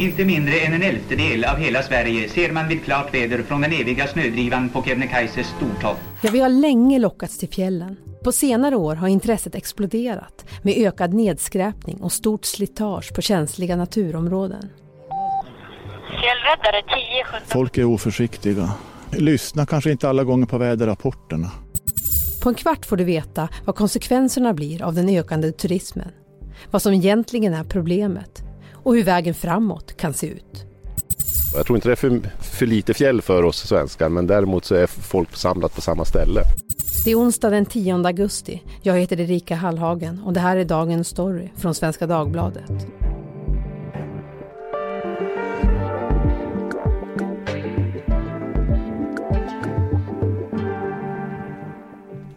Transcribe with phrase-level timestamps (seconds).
[0.00, 3.72] Inte mindre än en elftedel av hela Sverige ser man vid klart väder från den
[3.72, 5.96] eviga snödrivan på Kebnekaises stortopp.
[6.22, 7.96] Ja, vi har länge lockats till fjällen.
[8.24, 14.68] På senare år har intresset exploderat med ökad nedskräpning och stort slitage på känsliga naturområden.
[16.10, 18.70] Fjällräddare 10 Folk är oförsiktiga.
[19.12, 21.50] Lyssna kanske inte alla gånger på väderrapporterna.
[22.42, 26.10] På en kvart får du veta vad konsekvenserna blir av den ökande turismen.
[26.70, 28.49] Vad som egentligen är problemet
[28.82, 30.64] och hur vägen framåt kan se ut.
[31.54, 34.74] Jag tror inte det är för, för lite fjäll för oss svenskar men däremot så
[34.74, 36.42] är folk samlat på samma ställe.
[37.04, 38.62] Det är onsdag den 10 augusti.
[38.82, 42.86] Jag heter Erika Hallhagen och det här är dagens story från Svenska Dagbladet.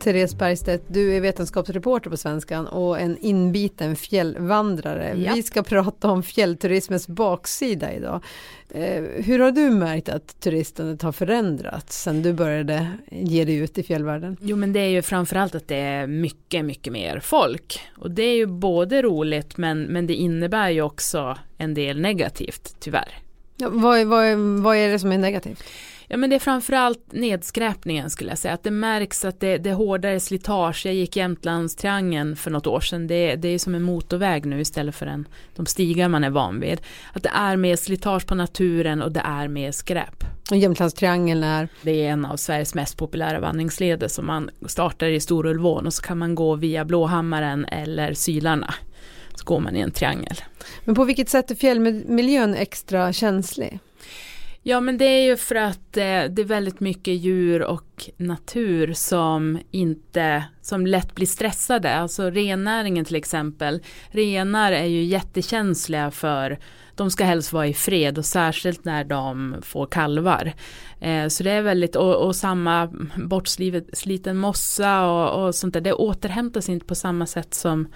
[0.03, 5.13] Therese Bergstedt, du är vetenskapsreporter på Svenskan och en inbiten fjällvandrare.
[5.17, 5.33] Ja.
[5.33, 8.23] Vi ska prata om fjällturismens baksida idag.
[8.69, 13.77] Eh, hur har du märkt att turistandet har förändrats sedan du började ge dig ut
[13.77, 14.37] i fjällvärlden?
[14.41, 17.79] Jo men det är ju framförallt att det är mycket, mycket mer folk.
[17.97, 22.75] Och det är ju både roligt men, men det innebär ju också en del negativt
[22.79, 23.19] tyvärr.
[23.57, 25.63] Ja, vad, vad, vad är det som är negativt?
[26.07, 28.53] Ja men det är framförallt nedskräpningen skulle jag säga.
[28.53, 30.85] Att det märks att det, det är hårdare slitage.
[30.85, 33.07] Jag gick Jämtlandstriangeln för något år sedan.
[33.07, 36.59] Det, det är som en motorväg nu istället för en, de stigar man är van
[36.59, 36.81] vid.
[37.13, 40.23] Att det är mer slitage på naturen och det är mer skräp.
[40.51, 45.19] Och Jämtlandstriangeln är, Det är en av Sveriges mest populära vandringsleder som man startar i
[45.19, 48.73] Storulvån och så kan man gå via Blåhammaren eller Sylarna.
[49.35, 50.35] Så går man i en triangel.
[50.85, 53.79] men på vilket sätt är fjällmiljön extra känslig?
[54.65, 58.93] Ja men det är ju för att eh, det är väldigt mycket djur och natur
[58.93, 61.95] som inte, som lätt blir stressade.
[61.95, 63.83] Alltså rennäringen till exempel.
[64.11, 66.59] Renar är ju jättekänsliga för,
[66.95, 70.53] de ska helst vara i fred och särskilt när de får kalvar.
[70.99, 75.93] Eh, så det är väldigt, och, och samma bortsliten mossa och, och sånt där, det
[75.93, 77.87] återhämtas inte på samma sätt som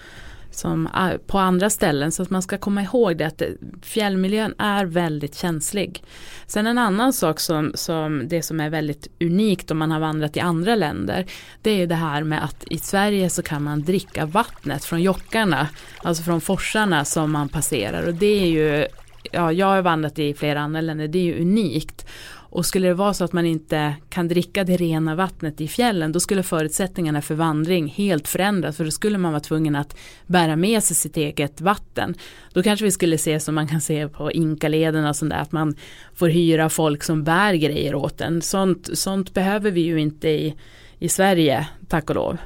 [0.58, 3.48] som ah, på andra ställen så att man ska komma ihåg det att eh,
[3.82, 6.04] fjällmiljön är väldigt känslig.
[6.48, 10.38] Sen en annan sak som, som det som är väldigt unikt om man har vandrat
[10.38, 11.26] i andra länder
[11.62, 15.02] det är ju det här med att i Sverige så kan man dricka vattnet från
[15.02, 15.68] jockarna,
[16.04, 18.88] alltså från forsarna som man passerar och det är ju,
[19.32, 22.06] ja jag har vandrat i flera andra länder, det är ju unikt.
[22.50, 26.12] Och skulle det vara så att man inte kan dricka det rena vattnet i fjällen
[26.12, 29.98] då skulle förutsättningarna för vandring helt förändras för då skulle man vara tvungen att
[30.28, 32.16] bära med sig sitt eget vatten.
[32.54, 35.52] Då kanske vi skulle se som man kan se på Inkaleden och sånt där att
[35.52, 35.76] man
[36.16, 38.42] får hyra folk som bär grejer åt en.
[38.42, 40.56] Sånt, sånt behöver vi ju inte i,
[41.00, 42.38] i Sverige, tack och lov.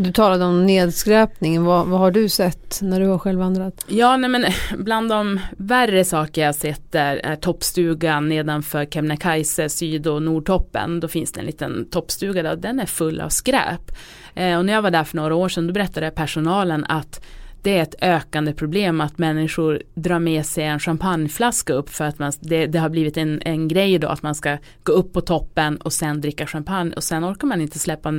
[0.00, 3.84] Du talade om nedskräpningen, vad, vad har du sett när du har själv vandrat?
[3.88, 4.44] Ja, nej men
[4.84, 11.00] bland de värre saker jag sett är, är toppstugan nedanför Kebnekaise, syd och nordtoppen.
[11.00, 13.92] Då finns det en liten toppstuga där och den är full av skräp.
[14.34, 17.24] Eh, och när jag var där för några år sedan då berättade personalen att
[17.62, 22.18] det är ett ökande problem att människor drar med sig en champagneflaska upp för att
[22.18, 25.20] man, det, det har blivit en, en grej då att man ska gå upp på
[25.20, 28.12] toppen och sen dricka champagne och sen orkar man inte släppa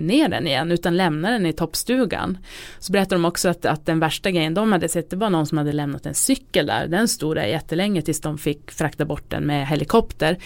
[0.00, 2.38] ner den igen utan lämna den i toppstugan.
[2.78, 5.46] Så berättade de också att, att den värsta grejen de hade sett det var någon
[5.46, 6.86] som hade lämnat en cykel där.
[6.86, 10.38] Den stod där jättelänge tills de fick frakta bort den med helikopter.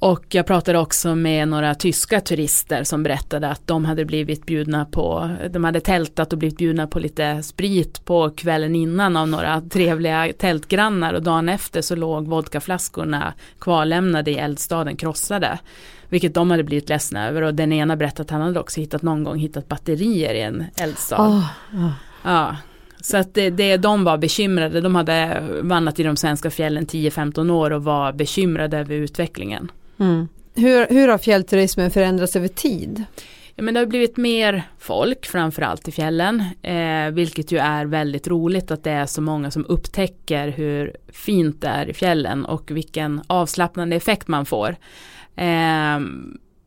[0.00, 4.84] Och jag pratade också med några tyska turister som berättade att de hade blivit bjudna
[4.84, 9.60] på, de hade tältat och blivit bjudna på lite sprit på kvällen innan av några
[9.60, 15.58] trevliga tältgrannar och dagen efter så låg vodkaflaskorna kvarlämnade i eldstaden krossade.
[16.08, 19.02] Vilket de hade blivit ledsna över och den ena berättade att han hade också hittat
[19.02, 21.16] någon gång hittat batterier i en eldstad.
[21.16, 21.92] Ah, ah.
[22.24, 22.56] Ja,
[23.00, 27.50] så att det, det de var bekymrade, de hade vandrat i de svenska fjällen 10-15
[27.50, 29.70] år och var bekymrade över utvecklingen.
[30.00, 30.28] Mm.
[30.54, 33.04] Hur, hur har fjällturismen förändrats över tid?
[33.54, 38.28] Ja, men det har blivit mer folk, framförallt i fjällen, eh, vilket ju är väldigt
[38.28, 42.70] roligt att det är så många som upptäcker hur fint det är i fjällen och
[42.70, 44.76] vilken avslappnande effekt man får.
[45.38, 46.00] Eh,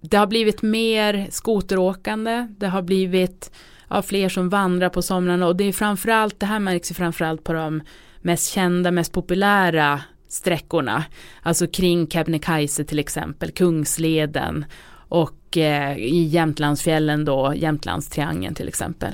[0.01, 3.51] det har blivit mer skoteråkande, det har blivit
[3.89, 5.47] ja, fler som vandrar på somrarna.
[5.47, 7.81] Och det är framförallt, det här märks ju framförallt på de
[8.21, 11.03] mest kända, mest populära sträckorna,
[11.41, 19.13] alltså kring Kebnekaise till exempel, Kungsleden och eh, i Jämtlandsfjällen då, Jämtlandstriangeln till exempel.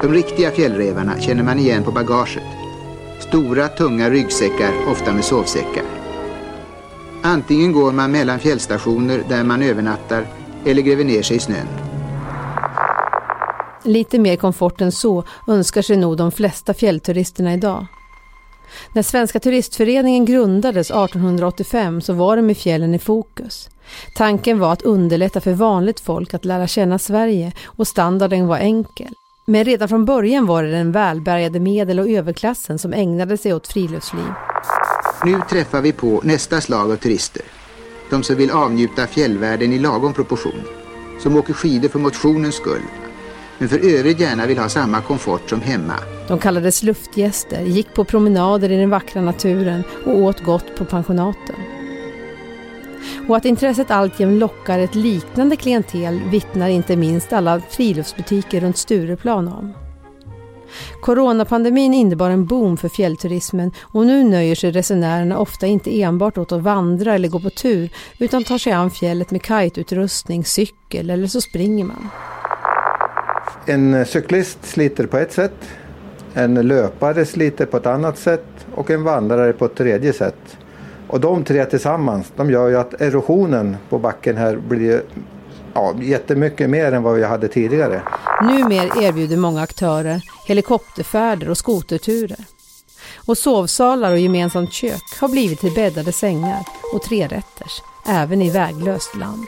[0.00, 2.42] De riktiga fjällrävarna känner man igen på bagaget.
[3.20, 5.84] Stora, tunga ryggsäckar, ofta med sovsäckar.
[7.22, 10.26] Antingen går man mellan fjällstationer där man övernattar
[10.64, 11.68] eller gräver ner sig i snön.
[13.84, 17.86] Lite mer komfort än så önskar sig nog de flesta fjällturisterna idag.
[18.94, 23.68] När Svenska turistföreningen grundades 1885 så var det med fjällen i fokus.
[24.16, 29.14] Tanken var att underlätta för vanligt folk att lära känna Sverige och standarden var enkel.
[29.44, 33.66] Men redan från början var det den välbärgade medel- och överklassen som ägnade sig åt
[33.66, 34.24] friluftsliv.
[35.24, 37.42] Nu träffar vi på nästa slag av turister.
[38.10, 40.62] De som vill avnjuta fjällvärlden i lagom proportion.
[41.20, 42.82] Som åker skidor för motionens skull.
[43.58, 45.94] Men för övrigt gärna vill ha samma komfort som hemma.
[46.28, 51.56] De kallades luftgäster, gick på promenader i den vackra naturen och åt gott på pensionaten.
[53.28, 59.48] Och att intresset alltjämt lockar ett liknande klientel vittnar inte minst alla friluftsbutiker runt Stureplan
[59.48, 59.72] om.
[61.00, 66.52] Coronapandemin innebar en boom för fjällturismen och nu nöjer sig resenärerna ofta inte enbart åt
[66.52, 71.26] att vandra eller gå på tur utan tar sig an fjället med kajtutrustning, cykel eller
[71.26, 72.08] så springer man.
[73.66, 75.68] En cyklist sliter på ett sätt,
[76.34, 80.56] en löpare sliter på ett annat sätt och en vandrare på ett tredje sätt.
[81.12, 85.02] Och de tre tillsammans de gör ju att erosionen på backen här blir
[85.74, 88.02] ja, jättemycket mer än vad vi hade tidigare.
[88.42, 92.44] Numer erbjuder många aktörer helikopterfärder och skoterturer.
[93.26, 96.64] Och sovsalar och gemensamt kök har blivit till bäddade sängar
[96.94, 99.46] och trerätters, även i väglöst land.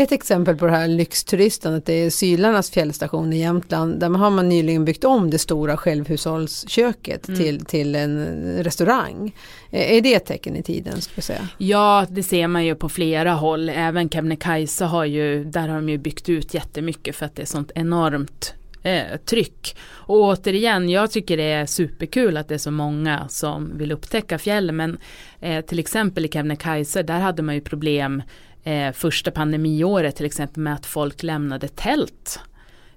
[0.00, 4.00] Ett exempel på det här lyxturistandet är Sylarnas fjällstation i Jämtland.
[4.00, 7.40] Där har man nyligen byggt om det stora självhushållsköket mm.
[7.40, 8.24] till, till en
[8.64, 9.36] restaurang.
[9.70, 11.00] Är det ett tecken i tiden?
[11.00, 11.48] Ska säga?
[11.58, 13.68] Ja, det ser man ju på flera håll.
[13.68, 17.46] Även Kebnekaise har ju, där har de ju byggt ut jättemycket för att det är
[17.46, 19.76] sånt enormt eh, tryck.
[19.90, 24.38] Och återigen, jag tycker det är superkul att det är så många som vill upptäcka
[24.38, 24.76] fjällen.
[24.76, 24.98] Men
[25.40, 28.22] eh, till exempel i Kebnekaise, där hade man ju problem
[28.64, 32.40] eh, första pandemiåret till exempel med att folk lämnade tält.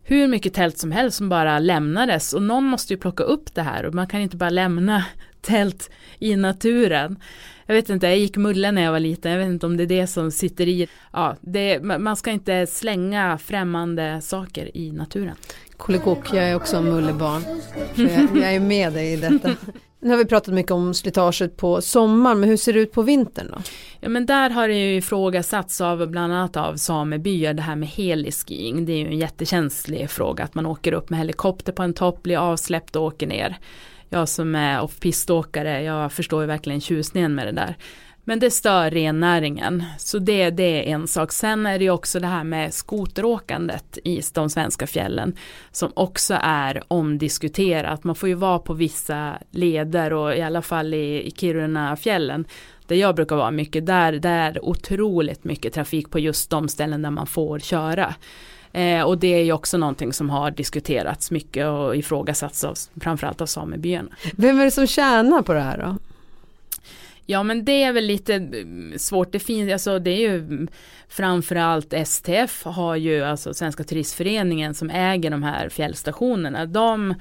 [0.04, 3.62] Hur mycket tält som helst som bara lämnades och någon måste ju plocka upp det
[3.62, 5.06] här och man kan inte bara lämna
[5.42, 7.20] tält i naturen.
[7.66, 9.84] Jag vet inte, jag gick mulle när jag var liten, jag vet inte om det
[9.84, 10.88] är det som sitter i.
[11.14, 15.36] Ja, det, man ska inte slänga främmande saker i naturen.
[15.78, 17.44] Kolikok, jag är också mullebarn.
[17.96, 19.56] Jag, jag är med dig i detta.
[20.04, 23.02] Nu har vi pratat mycket om slitaget på sommaren, men hur ser det ut på
[23.02, 23.62] vintern då?
[24.00, 27.90] Ja men där har det ju ifrågasatts av bland annat av samebyar det här med
[27.90, 28.86] heliskiing.
[28.86, 32.24] Det är ju en jättekänslig fråga att man åker upp med helikopter på en topp,
[32.24, 33.58] blir avsläppt och åker ner.
[34.10, 37.76] Jag som är off-piståkare, jag förstår ju verkligen tjusningen med det där.
[38.24, 39.84] Men det stör rennäringen.
[39.98, 41.32] Så det, det är en sak.
[41.32, 45.36] Sen är det ju också det här med skoteråkandet i de svenska fjällen.
[45.72, 48.04] Som också är omdiskuterat.
[48.04, 52.46] Man får ju vara på vissa leder och i alla fall i, i Kiruna fjällen.
[52.88, 53.86] Där jag brukar vara mycket.
[53.86, 58.16] Där, där är otroligt mycket trafik på just de ställen där man får köra.
[58.72, 63.42] Eh, och det är ju också någonting som har diskuterats mycket och ifrågasatts av framförallt
[63.42, 64.10] av samebyarna.
[64.36, 66.11] Vem är det som tjänar på det här då?
[67.32, 69.32] Ja men det är väl lite eh, svårt.
[69.32, 70.68] Det finns, alltså det är ju
[71.08, 76.66] framförallt STF har ju, alltså Svenska turistföreningen som äger de här fjällstationerna.
[76.66, 77.14] De,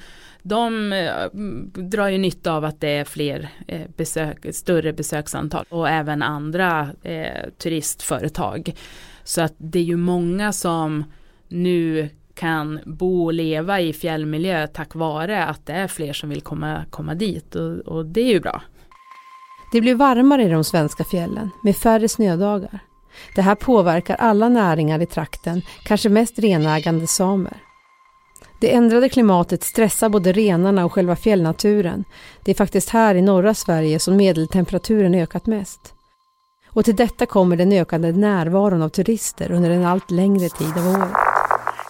[0.43, 1.41] de eh,
[1.83, 6.89] drar ju nytta av att det är fler eh, besök, större besöksantal och även andra
[7.03, 8.75] eh, turistföretag.
[9.25, 11.05] Så att det är ju många som
[11.49, 16.41] nu kan bo och leva i fjällmiljö tack vare att det är fler som vill
[16.41, 18.63] komma, komma dit och, och det är ju bra.
[19.73, 22.81] Det blir varmare i de svenska fjällen med färre snödagar.
[23.35, 27.57] Det här påverkar alla näringar i trakten, kanske mest renägande samer.
[28.61, 32.05] Det ändrade klimatet stressar både renarna och själva fjällnaturen.
[32.45, 35.95] Det är faktiskt här i norra Sverige som medeltemperaturen ökat mest.
[36.73, 40.89] Och till detta kommer den ökande närvaron av turister under en allt längre tid av
[40.89, 41.11] året.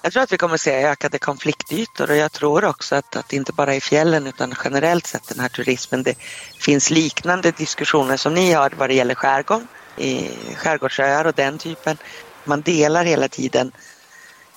[0.03, 3.33] Jag tror att vi kommer att se ökade konfliktytor och jag tror också att, att
[3.33, 6.15] inte bara i fjällen utan generellt sett den här turismen, det
[6.59, 11.97] finns liknande diskussioner som ni har vad det gäller skärgården, i skärgårdsöar och den typen.
[12.45, 13.73] Man delar hela tiden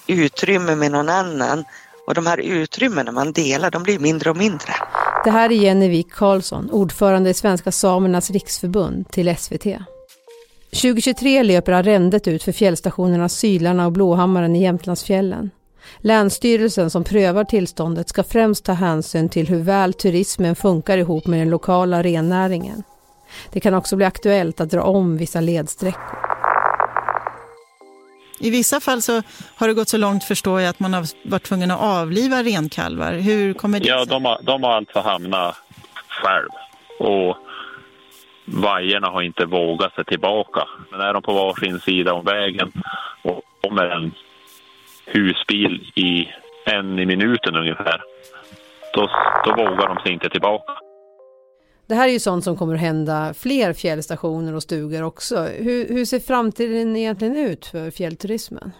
[0.07, 1.65] utrymme med någon annan
[2.07, 4.73] Och de här utrymmena man delar, de blir mindre och mindre.
[5.23, 9.65] Det här är Jenny Wik Karlsson, ordförande i Svenska Samernas Riksförbund till SVT.
[10.73, 15.51] 2023 löper arrendet ut för fjällstationerna Sylarna och Blåhammaren i Jämtlandsfjällen.
[15.97, 21.39] Länsstyrelsen som prövar tillståndet ska främst ta hänsyn till hur väl turismen funkar ihop med
[21.39, 22.83] den lokala rennäringen.
[23.51, 26.17] Det kan också bli aktuellt att dra om vissa ledsträckor.
[28.39, 29.21] I vissa fall så
[29.55, 33.13] har det gått så långt förstår jag att man har varit tvungen att avliva renkalvar.
[33.13, 35.55] Hur kommer det Ja, de har, de har alltså hamnat
[36.07, 36.49] själv.
[36.99, 37.37] Och
[38.45, 40.67] vajerna har inte vågat sig tillbaka.
[40.91, 42.71] Men är de på varsin sida om vägen
[43.21, 44.11] och kommer en
[45.05, 46.27] husbil i
[46.65, 48.01] en i minuten ungefär,
[48.93, 49.09] då,
[49.45, 50.73] då vågar de sig inte tillbaka.
[51.87, 55.35] Det här är ju sånt som kommer att hända fler fjällstationer och stugor också.
[55.43, 58.71] Hur, hur ser framtiden egentligen ut för fjällturismen?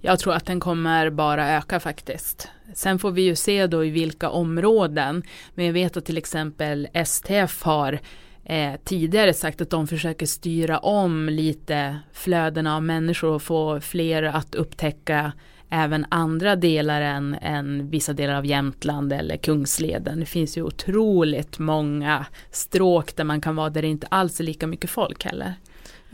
[0.00, 2.48] Jag tror att den kommer bara öka faktiskt.
[2.74, 5.22] Sen får vi ju se då i vilka områden.
[5.54, 7.98] Men jag vet att till exempel STF har
[8.44, 14.22] eh, tidigare sagt att de försöker styra om lite flödena av människor och få fler
[14.22, 15.32] att upptäcka
[15.70, 20.20] även andra delar än, än vissa delar av Jämtland eller Kungsleden.
[20.20, 24.44] Det finns ju otroligt många stråk där man kan vara där det inte alls är
[24.44, 25.54] lika mycket folk heller.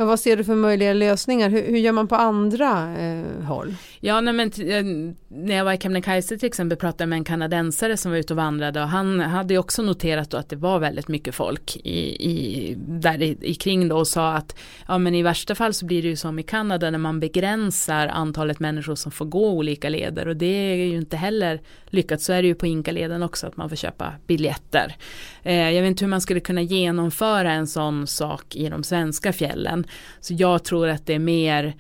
[0.01, 1.51] Ja, vad ser du för möjliga lösningar?
[1.51, 3.75] Hur, hur gör man på andra eh, håll?
[4.01, 4.85] Ja, nej, men eh,
[5.29, 8.33] när jag var i Kebnekaise till exempel pratade jag med en kanadensare som var ute
[8.33, 12.75] och vandrade och han hade också noterat att det var väldigt mycket folk i, i,
[12.79, 16.03] där i, i kring då och sa att ja, men i värsta fall så blir
[16.03, 20.29] det ju som i Kanada när man begränsar antalet människor som får gå olika leder
[20.29, 22.21] och det är ju inte heller lyckat.
[22.21, 24.97] Så är det ju på Inkaleden också att man får köpa biljetter.
[25.43, 29.33] Eh, jag vet inte hur man skulle kunna genomföra en sån sak i de svenska
[29.33, 29.87] fjällen.
[30.21, 31.77] Så jag tror att det är mer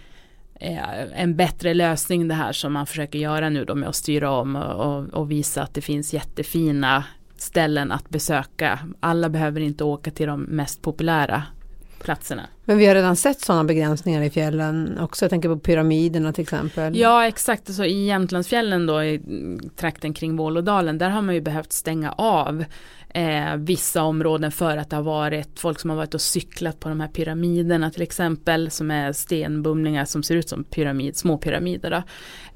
[0.55, 4.31] eh, en bättre lösning det här som man försöker göra nu då med att styra
[4.31, 7.05] om och, och visa att det finns jättefina
[7.37, 8.79] ställen att besöka.
[9.00, 11.43] Alla behöver inte åka till de mest populära
[12.02, 12.43] platserna.
[12.64, 15.25] Men vi har redan sett sådana begränsningar i fjällen också.
[15.25, 16.97] Jag tänker på pyramiderna till exempel.
[16.97, 19.21] Ja exakt, alltså, i Jämtlandsfjällen då i
[19.76, 22.64] trakten kring Vålådalen där har man ju behövt stänga av
[23.14, 26.88] eh, vissa områden för att det har varit folk som har varit och cyklat på
[26.88, 31.90] de här pyramiderna till exempel som är stenbumlingar som ser ut som pyramid, små pyramider.
[31.90, 32.02] Då.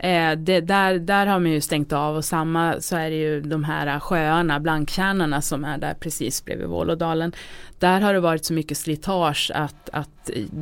[0.06, 3.40] Eh, det, där, där har man ju stängt av och samma så är det ju
[3.40, 7.32] de här sjöarna, blankkärnorna som är där precis bredvid Vålådalen.
[7.78, 10.03] Där har det varit så mycket slitage att, att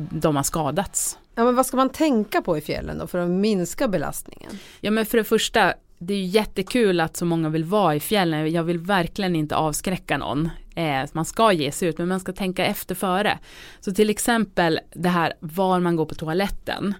[0.09, 1.17] de har skadats.
[1.35, 4.59] Ja, men vad ska man tänka på i fjällen då för att minska belastningen?
[4.81, 8.51] Ja men för det första det är jättekul att så många vill vara i fjällen.
[8.51, 10.49] Jag vill verkligen inte avskräcka någon.
[10.75, 13.39] Eh, man ska ge sig ut men man ska tänka efter före.
[13.79, 16.93] Så till exempel det här var man går på toaletten.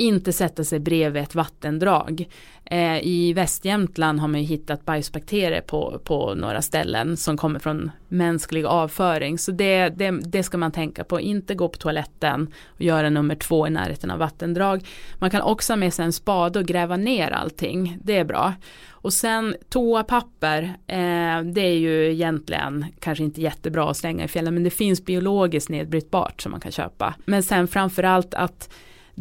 [0.00, 2.28] Inte sätta sig bredvid ett vattendrag.
[2.64, 7.90] Eh, I Västjämtland har man ju hittat bajsbakterier på, på några ställen som kommer från
[8.08, 9.38] mänsklig avföring.
[9.38, 11.20] Så det, det, det ska man tänka på.
[11.20, 14.86] Inte gå på toaletten och göra nummer två i närheten av vattendrag.
[15.18, 17.98] Man kan också ha med sig en spade och gräva ner allting.
[18.02, 18.54] Det är bra.
[18.88, 24.54] Och sen toapapper, eh, det är ju egentligen kanske inte jättebra att slänga i fjällen
[24.54, 27.14] men det finns biologiskt nedbrytbart som man kan köpa.
[27.24, 28.70] Men sen framförallt att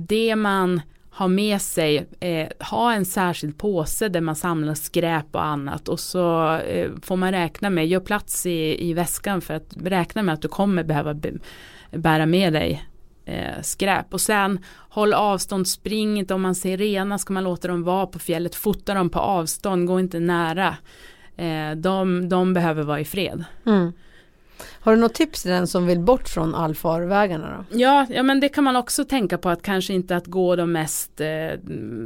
[0.08, 5.44] det man har med sig, eh, ha en särskild påse där man samlar skräp och
[5.44, 9.78] annat och så eh, får man räkna med, gör plats i, i väskan för att
[9.84, 11.16] räkna med att du kommer behöva
[11.92, 12.86] bära med dig
[13.26, 14.14] eh, skräp.
[14.14, 18.08] Och sen håll avstånd, spring inte om man ser rena ska man låta dem vara
[18.08, 20.78] på fjället, fota dem på avstånd, gå inte nära.
[21.36, 23.44] Eh, de, de behöver vara i fred.
[23.66, 23.92] Mm.
[24.80, 27.78] Har du något tips till den som vill bort från allfarvägarna då?
[27.80, 30.72] Ja, ja men det kan man också tänka på att kanske inte att gå de
[30.72, 31.60] mest eh,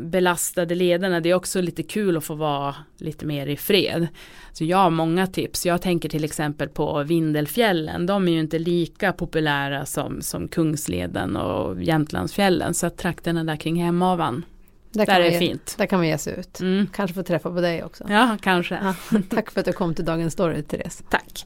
[0.03, 1.19] belastade lederna.
[1.19, 4.07] Det är också lite kul att få vara lite mer i fred.
[4.51, 5.65] Så jag har många tips.
[5.65, 8.05] Jag tänker till exempel på Vindelfjällen.
[8.05, 12.73] De är ju inte lika populära som, som Kungsleden och Jämtlandsfjällen.
[12.73, 14.45] Så att trakterna där kring Hemavan
[14.93, 15.75] där, där är ge, fint.
[15.77, 16.59] Där kan man ge sig ut.
[16.59, 16.87] Mm.
[16.93, 18.03] Kanske få träffa på dig också.
[18.09, 18.79] Ja, kanske.
[18.83, 21.03] Ja, tack för att du kom till Dagens Story, Therese.
[21.09, 21.45] Tack.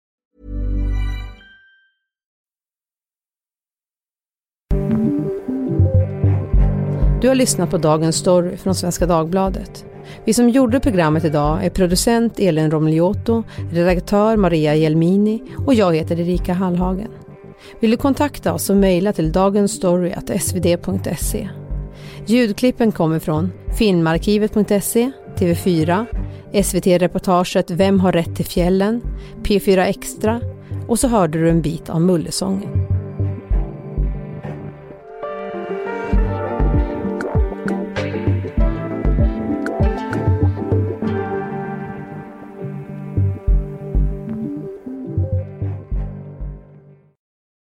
[7.21, 9.85] Du har lyssnat på Dagens Story från Svenska Dagbladet.
[10.25, 16.19] Vi som gjorde programmet idag är producent Elin Romliotto, redaktör Maria Jelmini och jag heter
[16.19, 17.11] Erika Hallhagen.
[17.79, 21.49] Vill du kontakta oss så mejla till dagensstory.svd.se.
[22.25, 26.05] Ljudklippen kommer från filmarkivet.se, TV4,
[26.63, 29.01] SVT-reportaget Vem har rätt till fjällen,
[29.43, 30.41] P4 Extra
[30.87, 32.90] och så hörde du en bit av Mullesången.